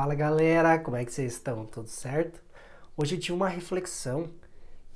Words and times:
Fala 0.00 0.14
galera, 0.14 0.78
como 0.78 0.96
é 0.96 1.04
que 1.04 1.12
vocês 1.12 1.32
estão? 1.32 1.66
Tudo 1.66 1.88
certo? 1.88 2.40
Hoje 2.96 3.16
eu 3.16 3.20
tive 3.20 3.32
uma 3.32 3.48
reflexão 3.48 4.30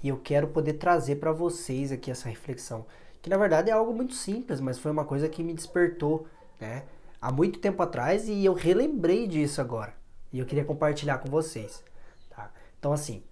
e 0.00 0.10
eu 0.10 0.16
quero 0.16 0.46
poder 0.46 0.74
trazer 0.74 1.16
para 1.16 1.32
vocês 1.32 1.90
aqui 1.90 2.08
essa 2.08 2.28
reflexão, 2.28 2.86
que 3.20 3.28
na 3.28 3.36
verdade 3.36 3.68
é 3.68 3.72
algo 3.72 3.92
muito 3.92 4.14
simples, 4.14 4.60
mas 4.60 4.78
foi 4.78 4.92
uma 4.92 5.04
coisa 5.04 5.28
que 5.28 5.42
me 5.42 5.52
despertou, 5.54 6.28
né? 6.60 6.84
Há 7.20 7.32
muito 7.32 7.58
tempo 7.58 7.82
atrás 7.82 8.28
e 8.28 8.44
eu 8.44 8.54
relembrei 8.54 9.26
disso 9.26 9.60
agora 9.60 9.92
e 10.32 10.38
eu 10.38 10.46
queria 10.46 10.64
compartilhar 10.64 11.18
com 11.18 11.28
vocês, 11.28 11.82
tá? 12.30 12.52
Então 12.78 12.92
assim, 12.92 13.24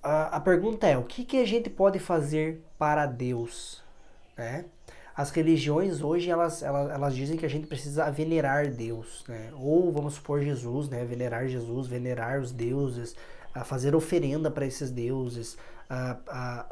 a, 0.00 0.36
a 0.36 0.40
pergunta 0.40 0.86
é: 0.86 0.96
o 0.96 1.02
que, 1.02 1.24
que 1.24 1.38
a 1.38 1.44
gente 1.44 1.68
pode 1.68 1.98
fazer 1.98 2.62
para 2.78 3.06
Deus, 3.06 3.82
né? 4.36 4.66
As 5.16 5.30
religiões 5.30 6.02
hoje 6.02 6.28
elas, 6.28 6.62
elas, 6.62 6.90
elas 6.90 7.14
dizem 7.14 7.36
que 7.36 7.46
a 7.46 7.48
gente 7.48 7.66
precisa 7.66 8.10
venerar 8.10 8.68
Deus, 8.68 9.24
né? 9.28 9.52
Ou 9.54 9.92
vamos 9.92 10.14
supor 10.14 10.42
Jesus, 10.42 10.88
né? 10.88 11.04
Venerar 11.04 11.46
Jesus, 11.46 11.86
venerar 11.86 12.40
os 12.40 12.50
deuses, 12.50 13.14
fazer 13.64 13.94
oferenda 13.94 14.50
para 14.50 14.66
esses 14.66 14.90
deuses, 14.90 15.56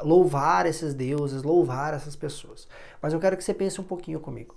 louvar 0.01 0.65
esses 0.65 0.93
deuses, 0.93 1.41
louvar 1.41 1.93
essas 1.93 2.17
pessoas. 2.17 2.67
Mas 3.01 3.13
eu 3.13 3.19
quero 3.19 3.37
que 3.37 3.43
você 3.43 3.53
pense 3.53 3.79
um 3.79 3.85
pouquinho 3.85 4.19
comigo. 4.19 4.55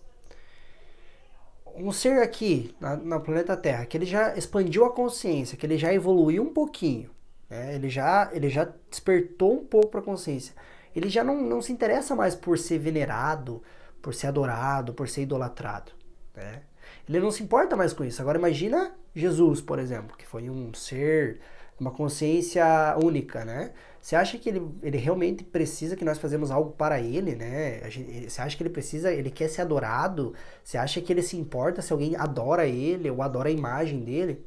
Um 1.77 1.93
ser 1.93 2.21
aqui 2.23 2.75
na, 2.81 2.97
no 2.97 3.21
planeta 3.21 3.57
Terra 3.57 3.87
que 3.87 3.97
ele 3.97 4.07
já 4.07 4.37
expandiu 4.37 4.85
a 4.85 4.93
consciência, 4.93 5.57
que 5.57 5.65
ele 5.65 5.79
já 5.79 5.93
evoluiu 5.93 6.43
um 6.43 6.53
pouquinho, 6.53 7.11
né? 7.49 7.77
Ele 7.77 7.89
já 7.89 8.31
ele 8.33 8.49
já 8.49 8.67
despertou 8.91 9.61
um 9.61 9.65
pouco 9.65 9.89
para 9.89 10.01
a 10.01 10.03
consciência 10.03 10.55
ele 10.97 11.11
já 11.11 11.23
não, 11.23 11.43
não 11.43 11.61
se 11.61 11.73
interessa 11.73 12.17
mais 12.17 12.35
por 12.35 12.59
ser 12.59 12.79
venerado, 12.79 13.63
por 14.01 14.15
ser 14.15 14.29
adorado, 14.29 14.95
por 14.95 15.09
ser 15.09 15.23
idolatrado. 15.23 15.93
Né? 16.35 16.63
Ele 17.09 17.21
não 17.21 17.31
se 17.31 17.43
importa 17.43 17.77
mais 17.77 17.93
com 17.93 18.05
isso. 18.05 18.21
Agora 18.23 18.39
imagina 18.39 18.95
Jesus, 19.15 19.61
por 19.61 19.79
exemplo, 19.79 20.17
que 20.17 20.27
foi 20.27 20.49
um 20.49 20.73
ser, 20.75 21.41
uma 21.79 21.91
consciência 21.91 22.65
única, 23.03 23.45
né? 23.45 23.73
Você 24.01 24.15
acha 24.15 24.39
que 24.39 24.49
ele, 24.49 24.63
ele 24.83 24.99
realmente 24.99 25.43
precisa 25.43 25.97
que 25.97 26.05
nós 26.05 26.19
fazemos 26.19 26.51
algo 26.51 26.71
para 26.73 27.01
ele, 27.01 27.35
né? 27.35 27.81
Você 28.29 28.41
acha 28.41 28.57
que 28.57 28.63
ele 28.63 28.71
precisa, 28.71 29.13
ele 29.13 29.31
quer 29.31 29.49
ser 29.49 29.63
adorado? 29.63 30.33
Você 30.63 30.79
acha 30.79 31.01
que 31.01 31.13
ele 31.13 31.23
se 31.23 31.37
importa 31.37 31.83
se 31.83 31.93
alguém 31.93 32.15
adora 32.15 32.67
ele 32.67 33.11
ou 33.11 33.21
adora 33.21 33.49
a 33.49 33.53
imagem 33.53 34.01
dele? 34.01 34.45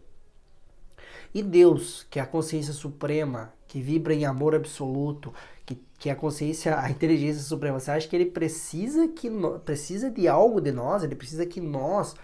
E 1.33 1.43
Deus, 1.43 2.07
que 2.09 2.19
é 2.19 2.21
a 2.21 2.25
consciência 2.25 2.73
suprema, 2.73 3.53
que 3.67 3.81
vibra 3.81 4.13
em 4.13 4.25
amor 4.25 4.55
absoluto, 4.55 5.33
que, 5.69 5.79
que 5.99 6.09
a 6.09 6.15
consciência, 6.15 6.79
a 6.79 6.89
inteligência 6.89 7.43
suprema, 7.43 7.79
você 7.79 7.91
acha 7.91 8.07
que 8.07 8.15
ele 8.15 8.25
precisa 8.25 9.07
que 9.07 9.29
no, 9.29 9.59
precisa 9.59 10.09
de 10.09 10.27
algo 10.27 10.59
de 10.59 10.71
nós? 10.71 11.03
Ele 11.03 11.15
precisa 11.15 11.45
que 11.45 11.61
nós 11.61 12.15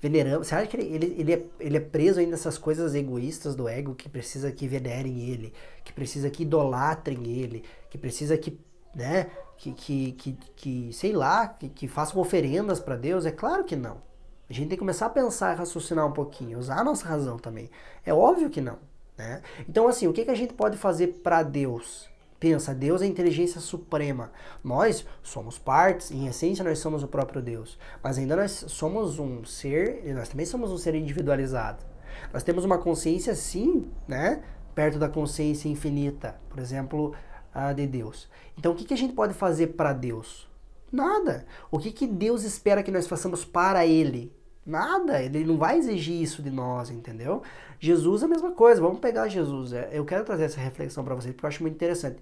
veneramos? 0.00 0.46
Você 0.46 0.54
acha 0.54 0.66
que 0.66 0.76
ele, 0.76 0.94
ele, 0.94 1.16
ele, 1.18 1.32
é, 1.34 1.44
ele 1.60 1.76
é 1.76 1.80
preso 1.80 2.18
ainda 2.18 2.32
nessas 2.32 2.56
coisas 2.56 2.94
egoístas 2.94 3.54
do 3.54 3.68
ego 3.68 3.94
que 3.94 4.08
precisa 4.08 4.50
que 4.50 4.66
venerem 4.66 5.28
ele, 5.28 5.52
que 5.84 5.92
precisa 5.92 6.30
que 6.30 6.44
idolatrem 6.44 7.26
ele, 7.26 7.62
que 7.90 7.98
precisa 7.98 8.38
que, 8.38 8.58
né, 8.94 9.26
que, 9.58 9.72
que, 9.72 10.12
que, 10.12 10.32
que 10.56 10.92
sei 10.94 11.12
lá, 11.12 11.46
que, 11.46 11.68
que 11.68 11.88
façam 11.88 12.18
oferendas 12.18 12.80
para 12.80 12.96
Deus? 12.96 13.26
É 13.26 13.30
claro 13.30 13.64
que 13.64 13.76
não. 13.76 14.00
A 14.48 14.52
gente 14.54 14.68
tem 14.68 14.76
que 14.76 14.80
começar 14.80 15.06
a 15.06 15.10
pensar, 15.10 15.58
raciocinar 15.58 16.06
um 16.06 16.12
pouquinho, 16.12 16.58
usar 16.58 16.78
a 16.78 16.84
nossa 16.84 17.06
razão 17.06 17.36
também. 17.38 17.68
É 18.06 18.14
óbvio 18.14 18.48
que 18.48 18.62
não. 18.62 18.78
Né? 19.18 19.42
Então, 19.68 19.86
assim, 19.88 20.06
o 20.06 20.12
que, 20.12 20.24
que 20.24 20.30
a 20.30 20.34
gente 20.34 20.54
pode 20.54 20.78
fazer 20.78 21.08
para 21.22 21.42
Deus? 21.42 22.08
Pensa, 22.40 22.72
Deus 22.72 23.02
é 23.02 23.04
a 23.04 23.08
inteligência 23.08 23.60
suprema. 23.60 24.30
Nós 24.62 25.04
somos 25.22 25.58
partes, 25.58 26.10
em 26.12 26.28
essência 26.28 26.64
nós 26.64 26.78
somos 26.78 27.02
o 27.02 27.08
próprio 27.08 27.42
Deus. 27.42 27.78
Mas 28.02 28.16
ainda 28.16 28.36
nós 28.36 28.64
somos 28.68 29.18
um 29.18 29.44
ser, 29.44 30.04
nós 30.14 30.28
também 30.28 30.46
somos 30.46 30.70
um 30.70 30.78
ser 30.78 30.94
individualizado. 30.94 31.84
Nós 32.32 32.42
temos 32.42 32.64
uma 32.64 32.78
consciência, 32.78 33.34
sim, 33.34 33.90
né? 34.06 34.42
Perto 34.74 34.98
da 34.98 35.08
consciência 35.08 35.68
infinita, 35.68 36.40
por 36.48 36.60
exemplo, 36.60 37.12
a 37.52 37.72
de 37.72 37.86
Deus. 37.86 38.28
Então, 38.56 38.72
o 38.72 38.74
que, 38.74 38.84
que 38.84 38.94
a 38.94 38.96
gente 38.98 39.14
pode 39.14 39.34
fazer 39.34 39.68
para 39.68 39.92
Deus? 39.92 40.48
Nada. 40.92 41.44
O 41.70 41.78
que, 41.78 41.90
que 41.90 42.06
Deus 42.06 42.44
espera 42.44 42.82
que 42.82 42.90
nós 42.90 43.06
façamos 43.08 43.44
para 43.44 43.84
Ele? 43.84 44.32
Nada, 44.68 45.22
ele 45.22 45.46
não 45.46 45.56
vai 45.56 45.78
exigir 45.78 46.20
isso 46.20 46.42
de 46.42 46.50
nós, 46.50 46.90
entendeu? 46.90 47.42
Jesus 47.80 48.22
é 48.22 48.26
a 48.26 48.28
mesma 48.28 48.52
coisa, 48.52 48.82
vamos 48.82 48.98
pegar 48.98 49.26
Jesus. 49.26 49.72
É, 49.72 49.88
eu 49.94 50.04
quero 50.04 50.26
trazer 50.26 50.44
essa 50.44 50.60
reflexão 50.60 51.02
para 51.02 51.14
vocês 51.14 51.34
porque 51.34 51.46
eu 51.46 51.48
acho 51.48 51.62
muito 51.62 51.74
interessante. 51.74 52.20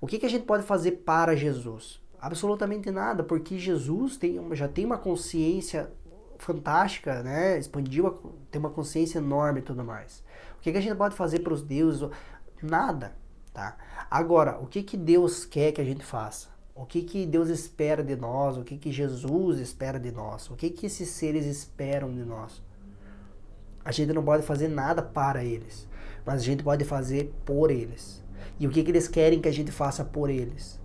O 0.00 0.06
que, 0.08 0.18
que 0.18 0.26
a 0.26 0.28
gente 0.28 0.44
pode 0.44 0.64
fazer 0.64 0.90
para 1.04 1.36
Jesus? 1.36 2.02
Absolutamente 2.20 2.90
nada, 2.90 3.22
porque 3.22 3.56
Jesus 3.56 4.16
tem, 4.16 4.36
já 4.56 4.66
tem 4.66 4.84
uma 4.84 4.98
consciência 4.98 5.88
fantástica, 6.38 7.22
né? 7.22 7.56
Expandiu, 7.56 8.10
tem 8.50 8.58
uma 8.58 8.70
consciência 8.70 9.18
enorme 9.18 9.60
e 9.60 9.62
tudo 9.62 9.84
mais. 9.84 10.24
O 10.58 10.62
que, 10.62 10.72
que 10.72 10.78
a 10.78 10.80
gente 10.80 10.96
pode 10.96 11.14
fazer 11.14 11.38
para 11.38 11.52
os 11.52 11.62
deuses? 11.62 12.10
Nada, 12.60 13.14
tá? 13.54 13.76
Agora, 14.10 14.58
o 14.58 14.66
que, 14.66 14.82
que 14.82 14.96
Deus 14.96 15.44
quer 15.44 15.70
que 15.70 15.80
a 15.80 15.84
gente 15.84 16.04
faça? 16.04 16.55
O 16.76 16.84
que, 16.84 17.00
que 17.00 17.24
Deus 17.24 17.48
espera 17.48 18.04
de 18.04 18.14
nós? 18.14 18.58
O 18.58 18.62
que, 18.62 18.76
que 18.76 18.92
Jesus 18.92 19.58
espera 19.58 19.98
de 19.98 20.12
nós? 20.12 20.50
O 20.50 20.54
que, 20.54 20.68
que 20.68 20.84
esses 20.84 21.08
seres 21.08 21.46
esperam 21.46 22.14
de 22.14 22.22
nós? 22.22 22.62
A 23.82 23.90
gente 23.90 24.12
não 24.12 24.22
pode 24.22 24.42
fazer 24.42 24.68
nada 24.68 25.02
para 25.02 25.42
eles, 25.42 25.88
mas 26.24 26.42
a 26.42 26.44
gente 26.44 26.62
pode 26.62 26.84
fazer 26.84 27.32
por 27.46 27.70
eles. 27.70 28.22
E 28.60 28.66
o 28.66 28.70
que, 28.70 28.84
que 28.84 28.90
eles 28.90 29.08
querem 29.08 29.40
que 29.40 29.48
a 29.48 29.52
gente 29.52 29.72
faça 29.72 30.04
por 30.04 30.28
eles? 30.28 30.78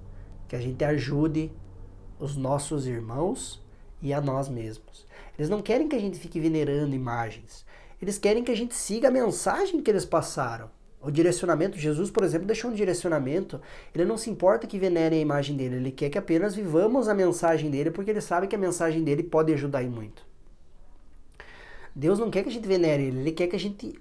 Que 0.47 0.55
a 0.55 0.61
gente 0.61 0.81
ajude 0.85 1.51
os 2.17 2.37
nossos 2.37 2.87
irmãos 2.87 3.61
e 4.01 4.13
a 4.13 4.21
nós 4.21 4.47
mesmos. 4.47 5.05
Eles 5.37 5.49
não 5.49 5.61
querem 5.61 5.89
que 5.89 5.95
a 5.95 5.99
gente 5.99 6.17
fique 6.17 6.39
venerando 6.39 6.95
imagens. 6.95 7.65
Eles 8.01 8.17
querem 8.17 8.45
que 8.45 8.51
a 8.51 8.55
gente 8.55 8.75
siga 8.75 9.09
a 9.09 9.11
mensagem 9.11 9.81
que 9.81 9.91
eles 9.91 10.05
passaram. 10.05 10.69
O 11.01 11.09
direcionamento, 11.09 11.79
Jesus, 11.79 12.11
por 12.11 12.23
exemplo, 12.23 12.45
deixou 12.45 12.69
um 12.69 12.73
direcionamento. 12.73 13.59
Ele 13.93 14.05
não 14.05 14.17
se 14.17 14.29
importa 14.29 14.67
que 14.67 14.77
venerem 14.77 15.19
a 15.19 15.21
imagem 15.21 15.57
dele, 15.57 15.77
ele 15.77 15.91
quer 15.91 16.09
que 16.09 16.17
apenas 16.17 16.53
vivamos 16.53 17.07
a 17.07 17.13
mensagem 17.13 17.71
dele, 17.71 17.89
porque 17.89 18.11
ele 18.11 18.21
sabe 18.21 18.47
que 18.47 18.55
a 18.55 18.59
mensagem 18.59 19.03
dele 19.03 19.23
pode 19.23 19.51
ajudar 19.53 19.83
em 19.83 19.89
muito. 19.89 20.23
Deus 21.95 22.19
não 22.19 22.29
quer 22.29 22.43
que 22.43 22.49
a 22.49 22.51
gente 22.51 22.67
venere 22.67 23.03
ele, 23.03 23.19
ele 23.19 23.31
quer 23.31 23.47
que 23.47 23.55
a 23.55 23.59
gente 23.59 23.99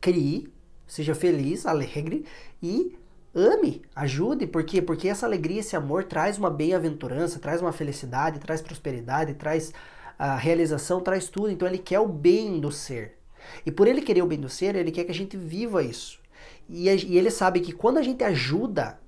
crie, 0.00 0.52
seja 0.86 1.14
feliz, 1.14 1.64
alegre 1.64 2.24
e 2.62 2.96
ame, 3.34 3.82
ajude. 3.94 4.46
Por 4.46 4.64
quê? 4.64 4.82
Porque 4.82 5.08
essa 5.08 5.24
alegria, 5.24 5.60
esse 5.60 5.76
amor 5.76 6.04
traz 6.04 6.38
uma 6.38 6.50
bem-aventurança, 6.50 7.38
traz 7.38 7.62
uma 7.62 7.72
felicidade, 7.72 8.40
traz 8.40 8.60
prosperidade, 8.60 9.34
traz 9.34 9.72
a 10.18 10.36
realização, 10.36 11.00
traz 11.00 11.28
tudo. 11.28 11.50
Então 11.50 11.66
ele 11.66 11.78
quer 11.78 12.00
o 12.00 12.08
bem 12.08 12.60
do 12.60 12.70
ser. 12.70 13.16
E 13.64 13.70
por 13.70 13.88
ele 13.88 14.02
querer 14.02 14.22
o 14.22 14.26
bem 14.26 14.38
do 14.38 14.48
ser, 14.48 14.76
ele 14.76 14.92
quer 14.92 15.04
que 15.04 15.10
a 15.10 15.14
gente 15.14 15.36
viva 15.36 15.82
isso. 15.82 16.21
E, 16.68 16.88
e 16.88 17.18
ele 17.18 17.30
sabe 17.30 17.60
que 17.60 17.72
quando 17.72 17.98
a 17.98 18.02
gente 18.02 18.22
ajuda 18.24 18.98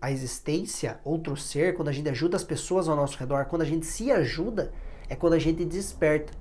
a 0.00 0.10
existência, 0.10 1.00
outro 1.04 1.36
ser, 1.36 1.74
quando 1.74 1.88
a 1.88 1.92
gente 1.92 2.08
ajuda 2.08 2.36
as 2.36 2.44
pessoas 2.44 2.88
ao 2.88 2.96
nosso 2.96 3.18
redor, 3.18 3.46
quando 3.46 3.62
a 3.62 3.66
gente 3.66 3.86
se 3.86 4.10
ajuda, 4.12 4.72
é 5.08 5.16
quando 5.16 5.32
a 5.32 5.38
gente 5.38 5.64
desperta. 5.64 6.32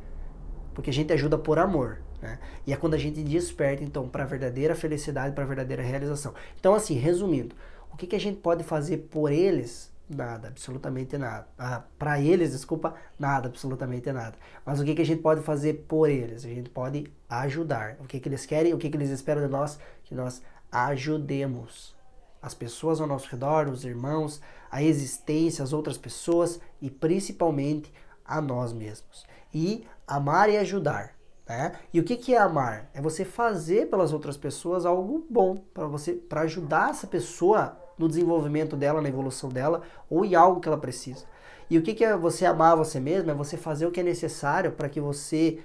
Porque 0.73 0.89
a 0.89 0.93
gente 0.93 1.11
ajuda 1.13 1.37
por 1.37 1.57
amor. 1.57 2.01
Né? 2.21 2.39
E 2.67 2.73
é 2.73 2.77
quando 2.77 2.95
a 2.95 2.97
gente 2.97 3.23
desperta, 3.23 3.83
então, 3.83 4.09
para 4.09 4.23
a 4.23 4.27
verdadeira 4.27 4.75
felicidade, 4.75 5.33
para 5.33 5.43
a 5.43 5.47
verdadeira 5.47 5.81
realização. 5.81 6.33
Então, 6.59 6.73
assim, 6.73 6.95
resumindo, 6.95 7.55
o 7.91 7.95
que, 7.97 8.07
que 8.07 8.15
a 8.15 8.19
gente 8.19 8.39
pode 8.41 8.63
fazer 8.63 8.97
por 9.09 9.31
eles? 9.31 9.93
Nada, 10.07 10.49
absolutamente 10.49 11.17
nada. 11.17 11.47
Ah, 11.57 11.83
para 11.97 12.19
eles, 12.19 12.51
desculpa, 12.51 12.93
nada, 13.17 13.47
absolutamente 13.47 14.11
nada. 14.11 14.37
Mas 14.63 14.79
o 14.79 14.83
que, 14.85 14.93
que 14.93 15.01
a 15.01 15.05
gente 15.05 15.21
pode 15.21 15.41
fazer 15.41 15.85
por 15.87 16.09
eles? 16.09 16.45
A 16.45 16.49
gente 16.49 16.69
pode 16.69 17.11
ajudar. 17.27 17.95
O 17.99 18.03
que, 18.05 18.19
que 18.19 18.29
eles 18.29 18.45
querem, 18.45 18.73
o 18.73 18.77
que, 18.77 18.89
que 18.89 18.97
eles 18.97 19.09
esperam 19.09 19.41
de 19.41 19.47
nós? 19.47 19.79
Que 20.03 20.13
nós 20.13 20.43
ajudemos 20.83 21.95
as 22.41 22.53
pessoas 22.53 22.99
ao 22.99 23.07
nosso 23.07 23.29
redor, 23.29 23.69
os 23.69 23.85
irmãos, 23.85 24.41
a 24.69 24.83
existência, 24.83 25.63
as 25.63 25.71
outras 25.71 25.97
pessoas 25.97 26.59
e 26.81 26.89
principalmente 26.89 27.93
a 28.25 28.41
nós 28.41 28.73
mesmos. 28.73 29.25
E 29.53 29.87
amar 30.05 30.49
e 30.49 30.57
ajudar. 30.57 31.15
Né? 31.47 31.73
E 31.93 31.99
o 31.99 32.03
que, 32.03 32.17
que 32.17 32.35
é 32.35 32.37
amar? 32.37 32.89
É 32.93 33.01
você 33.01 33.23
fazer 33.23 33.89
pelas 33.89 34.11
outras 34.11 34.35
pessoas 34.35 34.85
algo 34.85 35.25
bom 35.29 35.57
para 35.73 35.87
você, 35.87 36.13
para 36.13 36.41
ajudar 36.41 36.89
essa 36.89 37.07
pessoa 37.07 37.79
no 37.97 38.07
desenvolvimento 38.07 38.75
dela, 38.75 39.01
na 39.01 39.07
evolução 39.07 39.49
dela, 39.49 39.81
ou 40.09 40.25
em 40.25 40.35
algo 40.35 40.59
que 40.59 40.67
ela 40.67 40.77
precisa. 40.77 41.25
E 41.69 41.77
o 41.77 41.81
que, 41.81 41.93
que 41.93 42.03
é 42.03 42.17
você 42.17 42.45
amar 42.45 42.75
você 42.75 42.99
mesmo? 42.99 43.31
É 43.31 43.33
você 43.33 43.55
fazer 43.55 43.85
o 43.85 43.91
que 43.91 44.01
é 44.01 44.03
necessário 44.03 44.73
para 44.73 44.89
que 44.89 44.99
você 44.99 45.63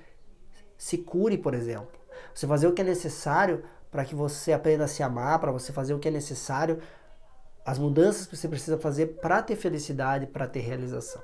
se 0.78 0.98
cure, 0.98 1.36
por 1.36 1.52
exemplo. 1.52 1.98
Você 2.32 2.46
fazer 2.46 2.68
o 2.68 2.72
que 2.72 2.80
é 2.80 2.84
necessário 2.84 3.64
para 3.90 4.04
que 4.04 4.14
você 4.14 4.52
aprenda 4.52 4.84
a 4.84 4.88
se 4.88 5.02
amar, 5.02 5.38
para 5.38 5.50
você 5.50 5.72
fazer 5.72 5.94
o 5.94 5.98
que 5.98 6.08
é 6.08 6.10
necessário, 6.10 6.78
as 7.64 7.78
mudanças 7.78 8.26
que 8.26 8.36
você 8.36 8.48
precisa 8.48 8.78
fazer 8.78 9.18
para 9.20 9.42
ter 9.42 9.56
felicidade, 9.56 10.26
para 10.26 10.46
ter 10.46 10.60
realização. 10.60 11.22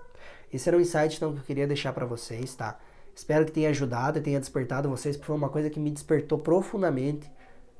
Esse 0.52 0.68
era 0.68 0.76
o 0.76 0.80
insight 0.80 1.16
então, 1.16 1.32
que 1.32 1.40
eu 1.40 1.44
queria 1.44 1.66
deixar 1.66 1.92
para 1.92 2.06
vocês, 2.06 2.54
tá? 2.54 2.78
Espero 3.14 3.46
que 3.46 3.52
tenha 3.52 3.70
ajudado 3.70 4.18
e 4.18 4.20
tenha 4.20 4.38
despertado 4.38 4.88
vocês, 4.88 5.16
porque 5.16 5.26
foi 5.26 5.36
uma 5.36 5.48
coisa 5.48 5.70
que 5.70 5.80
me 5.80 5.90
despertou 5.90 6.38
profundamente. 6.38 7.30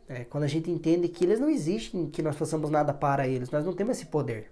É, 0.08 0.24
quando 0.24 0.44
a 0.44 0.48
gente 0.48 0.70
entende 0.70 1.08
que 1.08 1.24
eles 1.24 1.38
não 1.38 1.50
existem, 1.50 2.08
que 2.08 2.22
nós 2.22 2.36
façamos 2.36 2.70
nada 2.70 2.94
para 2.94 3.28
eles, 3.28 3.50
nós 3.50 3.64
não 3.64 3.74
temos 3.74 3.96
esse 3.96 4.06
poder. 4.06 4.50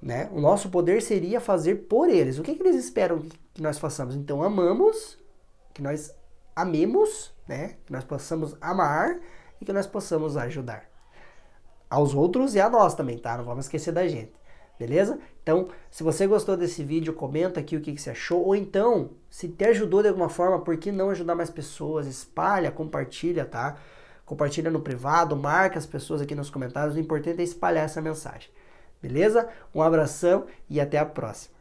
Né? 0.00 0.30
O 0.32 0.40
nosso 0.40 0.70
poder 0.70 1.02
seria 1.02 1.40
fazer 1.40 1.86
por 1.86 2.08
eles. 2.08 2.38
O 2.38 2.42
que, 2.42 2.54
que 2.54 2.62
eles 2.62 2.76
esperam 2.76 3.22
que 3.52 3.60
nós 3.60 3.78
façamos? 3.78 4.14
Então, 4.14 4.42
amamos, 4.42 5.18
que 5.74 5.82
nós 5.82 6.14
amemos, 6.56 7.32
né? 7.46 7.76
Que 7.84 7.92
nós 7.92 8.04
possamos 8.04 8.56
amar 8.60 9.20
e 9.60 9.64
que 9.64 9.72
nós 9.72 9.86
possamos 9.86 10.36
ajudar 10.36 10.88
aos 11.90 12.14
outros 12.14 12.54
e 12.54 12.60
a 12.60 12.70
nós 12.70 12.94
também, 12.94 13.18
tá? 13.18 13.36
Não 13.36 13.44
vamos 13.44 13.64
esquecer 13.66 13.92
da 13.92 14.06
gente. 14.06 14.32
Beleza? 14.78 15.18
Então, 15.42 15.68
se 15.90 16.02
você 16.02 16.26
gostou 16.26 16.56
desse 16.56 16.82
vídeo, 16.82 17.12
comenta 17.12 17.60
aqui 17.60 17.76
o 17.76 17.82
que, 17.82 17.92
que, 17.92 18.00
você 18.00 18.10
achou. 18.10 18.42
Ou 18.42 18.56
então, 18.56 19.10
se 19.28 19.46
te 19.46 19.64
ajudou 19.66 20.00
de 20.00 20.08
alguma 20.08 20.30
forma, 20.30 20.60
por 20.60 20.74
que 20.78 20.90
não 20.90 21.10
ajudar 21.10 21.34
mais 21.34 21.50
pessoas? 21.50 22.06
Espalha, 22.06 22.70
compartilha, 22.70 23.44
tá? 23.44 23.76
Compartilha 24.24 24.70
no 24.70 24.80
privado, 24.80 25.36
marca 25.36 25.78
as 25.78 25.84
pessoas 25.84 26.22
aqui 26.22 26.34
nos 26.34 26.48
comentários. 26.48 26.96
O 26.96 27.00
importante 27.00 27.40
é 27.40 27.44
espalhar 27.44 27.84
essa 27.84 28.00
mensagem. 28.00 28.48
Beleza? 29.02 29.50
Um 29.74 29.82
abração 29.82 30.46
e 30.68 30.80
até 30.80 30.96
a 30.96 31.04
próxima. 31.04 31.59